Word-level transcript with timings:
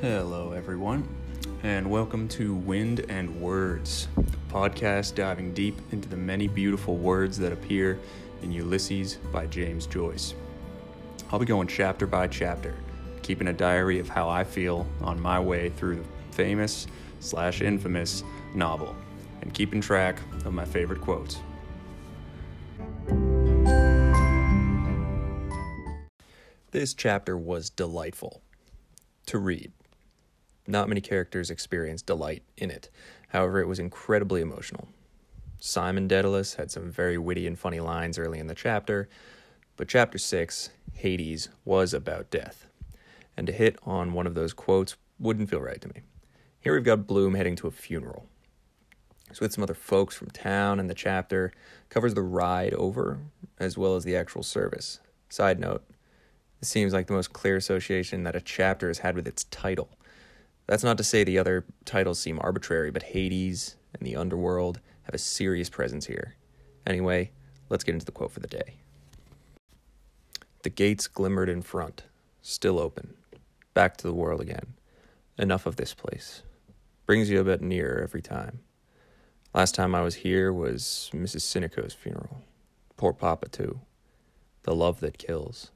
Hello, 0.00 0.52
everyone, 0.52 1.06
and 1.62 1.90
welcome 1.90 2.26
to 2.28 2.54
Wind 2.54 3.04
and 3.10 3.38
Words, 3.38 4.08
the 4.16 4.38
podcast 4.50 5.14
diving 5.14 5.52
deep 5.52 5.76
into 5.92 6.08
the 6.08 6.16
many 6.16 6.48
beautiful 6.48 6.96
words 6.96 7.36
that 7.36 7.52
appear 7.52 7.98
in 8.40 8.50
Ulysses 8.50 9.16
by 9.30 9.44
James 9.44 9.86
Joyce. 9.86 10.32
I'll 11.30 11.38
be 11.38 11.44
going 11.44 11.68
chapter 11.68 12.06
by 12.06 12.28
chapter, 12.28 12.74
keeping 13.20 13.48
a 13.48 13.52
diary 13.52 13.98
of 13.98 14.08
how 14.08 14.26
I 14.26 14.42
feel 14.42 14.86
on 15.02 15.20
my 15.20 15.38
way 15.38 15.68
through 15.68 15.96
the 15.96 16.34
famous 16.34 16.86
slash 17.18 17.60
infamous 17.60 18.24
novel, 18.54 18.96
and 19.42 19.52
keeping 19.52 19.82
track 19.82 20.18
of 20.46 20.54
my 20.54 20.64
favorite 20.64 21.02
quotes. 21.02 21.40
This 26.70 26.94
chapter 26.94 27.36
was 27.36 27.68
delightful 27.68 28.40
to 29.26 29.38
read. 29.38 29.72
Not 30.70 30.88
many 30.88 31.00
characters 31.00 31.50
experienced 31.50 32.06
delight 32.06 32.44
in 32.56 32.70
it. 32.70 32.90
However, 33.30 33.60
it 33.60 33.66
was 33.66 33.80
incredibly 33.80 34.40
emotional. 34.40 34.86
Simon 35.58 36.06
Dedalus 36.06 36.54
had 36.54 36.70
some 36.70 36.88
very 36.88 37.18
witty 37.18 37.48
and 37.48 37.58
funny 37.58 37.80
lines 37.80 38.20
early 38.20 38.38
in 38.38 38.46
the 38.46 38.54
chapter, 38.54 39.08
but 39.76 39.88
chapter 39.88 40.16
6, 40.16 40.70
Hades, 40.92 41.48
was 41.64 41.92
about 41.92 42.30
death. 42.30 42.66
And 43.36 43.48
to 43.48 43.52
hit 43.52 43.80
on 43.82 44.12
one 44.12 44.28
of 44.28 44.36
those 44.36 44.52
quotes 44.52 44.94
wouldn't 45.18 45.50
feel 45.50 45.60
right 45.60 45.80
to 45.80 45.88
me. 45.88 46.02
Here 46.60 46.72
we've 46.72 46.84
got 46.84 47.04
Bloom 47.04 47.34
heading 47.34 47.56
to 47.56 47.66
a 47.66 47.72
funeral. 47.72 48.26
He's 49.28 49.40
with 49.40 49.52
some 49.52 49.64
other 49.64 49.74
folks 49.74 50.14
from 50.14 50.30
town, 50.30 50.78
and 50.78 50.88
the 50.88 50.94
chapter 50.94 51.52
covers 51.88 52.14
the 52.14 52.22
ride 52.22 52.74
over 52.74 53.18
as 53.58 53.76
well 53.76 53.96
as 53.96 54.04
the 54.04 54.14
actual 54.14 54.44
service. 54.44 55.00
Side 55.30 55.58
note, 55.58 55.82
this 56.60 56.68
seems 56.68 56.92
like 56.92 57.08
the 57.08 57.12
most 57.12 57.32
clear 57.32 57.56
association 57.56 58.22
that 58.22 58.36
a 58.36 58.40
chapter 58.40 58.86
has 58.86 58.98
had 58.98 59.16
with 59.16 59.26
its 59.26 59.44
title. 59.44 59.88
That's 60.70 60.84
not 60.84 60.98
to 60.98 61.04
say 61.04 61.24
the 61.24 61.36
other 61.36 61.64
titles 61.84 62.20
seem 62.20 62.38
arbitrary, 62.40 62.92
but 62.92 63.02
Hades 63.02 63.74
and 63.92 64.06
the 64.06 64.14
Underworld 64.14 64.78
have 65.02 65.16
a 65.16 65.18
serious 65.18 65.68
presence 65.68 66.06
here. 66.06 66.36
Anyway, 66.86 67.32
let's 67.68 67.82
get 67.82 67.94
into 67.94 68.06
the 68.06 68.12
quote 68.12 68.30
for 68.30 68.38
the 68.38 68.46
day. 68.46 68.76
The 70.62 70.70
gates 70.70 71.08
glimmered 71.08 71.48
in 71.48 71.62
front, 71.62 72.04
still 72.40 72.78
open. 72.78 73.14
Back 73.74 73.96
to 73.96 74.06
the 74.06 74.14
world 74.14 74.40
again. 74.40 74.74
Enough 75.36 75.66
of 75.66 75.74
this 75.74 75.92
place. 75.92 76.44
Brings 77.04 77.28
you 77.28 77.40
a 77.40 77.44
bit 77.44 77.60
nearer 77.60 78.00
every 78.00 78.22
time. 78.22 78.60
Last 79.52 79.74
time 79.74 79.92
I 79.92 80.02
was 80.02 80.14
here 80.14 80.52
was 80.52 81.10
Mrs. 81.12 81.40
Sinico's 81.40 81.94
funeral. 81.94 82.44
Poor 82.96 83.12
Papa, 83.12 83.48
too. 83.48 83.80
The 84.62 84.76
love 84.76 85.00
that 85.00 85.18
kills. 85.18 85.72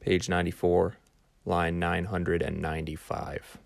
Page 0.00 0.28
94, 0.28 0.96
line 1.44 1.78
995. 1.78 3.58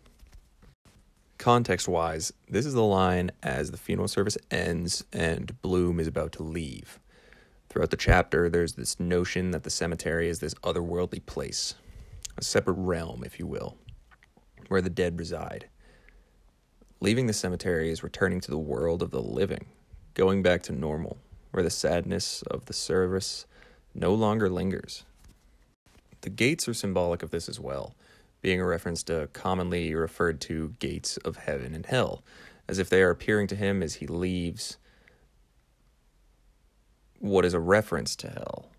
Context 1.40 1.88
wise, 1.88 2.34
this 2.50 2.66
is 2.66 2.74
the 2.74 2.82
line 2.82 3.30
as 3.42 3.70
the 3.70 3.78
funeral 3.78 4.08
service 4.08 4.36
ends 4.50 5.04
and 5.10 5.58
Bloom 5.62 5.98
is 5.98 6.06
about 6.06 6.32
to 6.32 6.42
leave. 6.42 7.00
Throughout 7.70 7.88
the 7.88 7.96
chapter, 7.96 8.50
there's 8.50 8.74
this 8.74 9.00
notion 9.00 9.50
that 9.52 9.62
the 9.62 9.70
cemetery 9.70 10.28
is 10.28 10.40
this 10.40 10.52
otherworldly 10.56 11.24
place, 11.24 11.76
a 12.36 12.44
separate 12.44 12.74
realm, 12.74 13.22
if 13.24 13.38
you 13.38 13.46
will, 13.46 13.78
where 14.68 14.82
the 14.82 14.90
dead 14.90 15.18
reside. 15.18 15.70
Leaving 17.00 17.26
the 17.26 17.32
cemetery 17.32 17.90
is 17.90 18.02
returning 18.02 18.42
to 18.42 18.50
the 18.50 18.58
world 18.58 19.02
of 19.02 19.10
the 19.10 19.22
living, 19.22 19.64
going 20.12 20.42
back 20.42 20.62
to 20.64 20.72
normal, 20.72 21.16
where 21.52 21.62
the 21.62 21.70
sadness 21.70 22.42
of 22.42 22.66
the 22.66 22.74
service 22.74 23.46
no 23.94 24.12
longer 24.12 24.50
lingers. 24.50 25.04
The 26.20 26.28
gates 26.28 26.68
are 26.68 26.74
symbolic 26.74 27.22
of 27.22 27.30
this 27.30 27.48
as 27.48 27.58
well 27.58 27.94
being 28.42 28.60
a 28.60 28.66
reference 28.66 29.02
to 29.04 29.28
commonly 29.32 29.94
referred 29.94 30.40
to 30.42 30.74
gates 30.78 31.16
of 31.18 31.36
heaven 31.36 31.74
and 31.74 31.86
hell, 31.86 32.22
as 32.68 32.78
if 32.78 32.88
they 32.88 33.02
are 33.02 33.10
appearing 33.10 33.46
to 33.48 33.56
him 33.56 33.82
as 33.82 33.96
he 33.96 34.06
leaves 34.06 34.78
what 37.18 37.44
is 37.44 37.54
a 37.54 37.60
reference 37.60 38.16
to 38.16 38.28
hell 38.28 38.70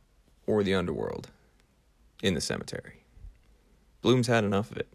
or 0.48 0.64
the 0.64 0.74
underworld 0.74 1.30
in 2.24 2.34
the 2.34 2.42
cemetery. 2.42 3.04
Bloom's 4.02 4.28
had 4.28 4.44
enough 4.44 4.72
of 4.72 4.78
it. 4.78 4.92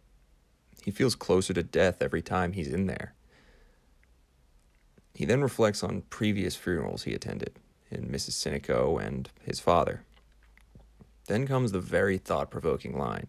He 0.84 0.90
feels 0.90 1.14
closer 1.14 1.52
to 1.54 1.62
death 1.62 2.02
every 2.02 2.22
time 2.22 2.52
he's 2.52 2.68
in 2.68 2.86
there. 2.86 3.14
He 5.14 5.24
then 5.24 5.42
reflects 5.42 5.82
on 5.82 6.02
previous 6.10 6.56
funerals 6.56 7.04
he 7.04 7.14
attended 7.14 7.58
in 7.90 8.08
Mrs. 8.08 8.32
Sinico 8.32 9.00
and 9.00 9.30
his 9.42 9.60
father. 9.60 10.02
Then 11.26 11.46
comes 11.46 11.72
the 11.72 11.80
very 11.80 12.18
thought 12.18 12.50
provoking 12.50 12.98
line 12.98 13.28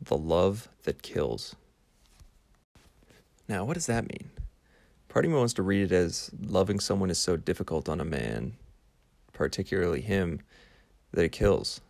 the 0.00 0.16
love 0.16 0.68
that 0.84 1.02
kills. 1.02 1.54
Now, 3.48 3.64
what 3.64 3.74
does 3.74 3.86
that 3.86 4.08
mean? 4.08 4.30
Part 5.08 5.24
of 5.24 5.30
me 5.30 5.36
wants 5.36 5.54
to 5.54 5.62
read 5.62 5.90
it 5.90 5.92
as 5.92 6.30
loving 6.40 6.80
someone 6.80 7.10
is 7.10 7.18
so 7.18 7.36
difficult 7.36 7.88
on 7.88 8.00
a 8.00 8.04
man, 8.04 8.54
particularly 9.32 10.00
him, 10.00 10.40
that 11.12 11.24
it 11.24 11.32
kills. 11.32 11.80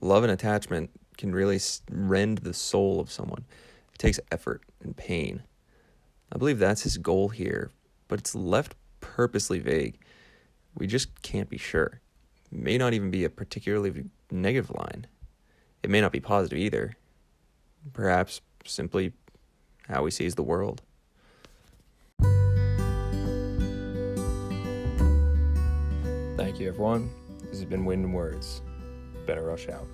Love 0.00 0.22
and 0.22 0.32
attachment 0.32 0.90
can 1.16 1.34
really 1.34 1.58
rend 1.90 2.38
the 2.38 2.54
soul 2.54 3.00
of 3.00 3.10
someone. 3.10 3.44
It 3.94 3.98
takes 3.98 4.20
effort 4.30 4.62
and 4.82 4.96
pain. 4.96 5.42
I 6.30 6.38
believe 6.38 6.58
that's 6.58 6.82
his 6.82 6.98
goal 6.98 7.30
here, 7.30 7.70
but 8.08 8.18
it's 8.18 8.34
left 8.34 8.74
purposely 9.00 9.58
vague. 9.58 9.98
We 10.76 10.86
just 10.86 11.22
can't 11.22 11.48
be 11.48 11.58
sure. 11.58 12.00
It 12.50 12.58
may 12.58 12.78
not 12.78 12.92
even 12.92 13.10
be 13.10 13.24
a 13.24 13.30
particularly 13.30 14.04
negative 14.30 14.70
line. 14.70 15.06
It 15.82 15.90
may 15.90 16.00
not 16.00 16.12
be 16.12 16.20
positive 16.20 16.58
either 16.58 16.96
perhaps 17.92 18.40
simply 18.64 19.12
how 19.88 20.04
he 20.04 20.10
sees 20.10 20.34
the 20.34 20.42
world. 20.42 20.82
Thank 26.36 26.60
you, 26.60 26.68
everyone. 26.68 27.10
This 27.40 27.58
has 27.60 27.64
been 27.64 27.84
Wind 27.84 28.04
and 28.04 28.14
Words. 28.14 28.62
Better 29.26 29.42
rush 29.42 29.68
out. 29.68 29.86